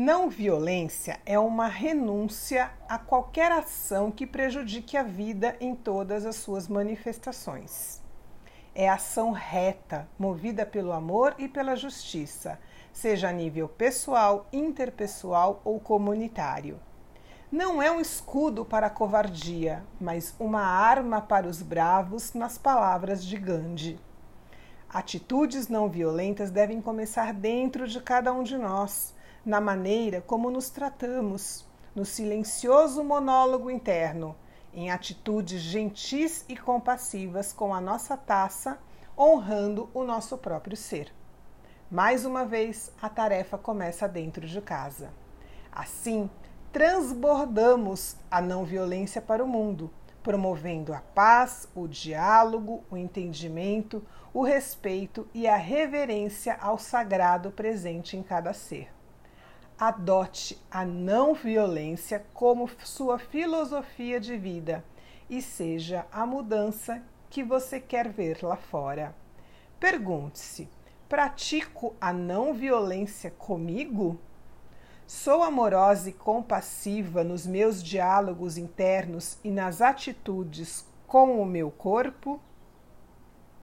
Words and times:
Não 0.00 0.30
violência 0.30 1.18
é 1.26 1.36
uma 1.40 1.66
renúncia 1.66 2.70
a 2.88 3.00
qualquer 3.00 3.50
ação 3.50 4.12
que 4.12 4.28
prejudique 4.28 4.96
a 4.96 5.02
vida 5.02 5.56
em 5.60 5.74
todas 5.74 6.24
as 6.24 6.36
suas 6.36 6.68
manifestações. 6.68 8.00
É 8.76 8.88
ação 8.88 9.32
reta, 9.32 10.08
movida 10.16 10.64
pelo 10.64 10.92
amor 10.92 11.34
e 11.36 11.48
pela 11.48 11.74
justiça, 11.74 12.60
seja 12.92 13.30
a 13.30 13.32
nível 13.32 13.68
pessoal, 13.68 14.46
interpessoal 14.52 15.60
ou 15.64 15.80
comunitário. 15.80 16.78
Não 17.50 17.82
é 17.82 17.90
um 17.90 18.00
escudo 18.00 18.64
para 18.64 18.86
a 18.86 18.90
covardia, 18.90 19.82
mas 20.00 20.32
uma 20.38 20.62
arma 20.62 21.20
para 21.20 21.48
os 21.48 21.60
bravos, 21.60 22.34
nas 22.34 22.56
palavras 22.56 23.24
de 23.24 23.36
Gandhi. 23.36 23.98
Atitudes 24.88 25.66
não 25.66 25.88
violentas 25.88 26.52
devem 26.52 26.80
começar 26.80 27.34
dentro 27.34 27.88
de 27.88 28.00
cada 28.00 28.32
um 28.32 28.44
de 28.44 28.56
nós 28.56 29.17
na 29.48 29.62
maneira 29.62 30.20
como 30.20 30.50
nos 30.50 30.68
tratamos, 30.68 31.66
no 31.94 32.04
silencioso 32.04 33.02
monólogo 33.02 33.70
interno, 33.70 34.36
em 34.74 34.90
atitudes 34.90 35.62
gentis 35.62 36.44
e 36.50 36.54
compassivas 36.54 37.50
com 37.50 37.72
a 37.72 37.80
nossa 37.80 38.14
taça, 38.14 38.78
honrando 39.16 39.88
o 39.94 40.04
nosso 40.04 40.36
próprio 40.36 40.76
ser. 40.76 41.14
Mais 41.90 42.26
uma 42.26 42.44
vez, 42.44 42.92
a 43.00 43.08
tarefa 43.08 43.56
começa 43.56 44.06
dentro 44.06 44.46
de 44.46 44.60
casa. 44.60 45.14
Assim, 45.72 46.28
transbordamos 46.70 48.16
a 48.30 48.42
não 48.42 48.66
violência 48.66 49.22
para 49.22 49.42
o 49.42 49.48
mundo, 49.48 49.90
promovendo 50.22 50.92
a 50.92 51.00
paz, 51.00 51.66
o 51.74 51.88
diálogo, 51.88 52.84
o 52.90 52.98
entendimento, 52.98 54.04
o 54.34 54.42
respeito 54.42 55.26
e 55.32 55.48
a 55.48 55.56
reverência 55.56 56.54
ao 56.60 56.76
sagrado 56.76 57.50
presente 57.50 58.14
em 58.14 58.22
cada 58.22 58.52
ser 58.52 58.97
adote 59.78 60.60
a 60.68 60.84
não 60.84 61.34
violência 61.34 62.26
como 62.34 62.68
sua 62.84 63.18
filosofia 63.18 64.18
de 64.18 64.36
vida 64.36 64.84
e 65.30 65.40
seja 65.40 66.04
a 66.10 66.26
mudança 66.26 67.02
que 67.30 67.44
você 67.44 67.78
quer 67.78 68.08
ver 68.08 68.42
lá 68.42 68.56
fora. 68.56 69.14
Pergunte-se: 69.78 70.68
pratico 71.08 71.94
a 72.00 72.12
não 72.12 72.52
violência 72.52 73.30
comigo? 73.30 74.18
Sou 75.06 75.42
amorosa 75.42 76.10
e 76.10 76.12
compassiva 76.12 77.22
nos 77.22 77.46
meus 77.46 77.82
diálogos 77.82 78.58
internos 78.58 79.38
e 79.44 79.50
nas 79.50 79.80
atitudes 79.80 80.84
com 81.06 81.40
o 81.40 81.46
meu 81.46 81.70
corpo? 81.70 82.40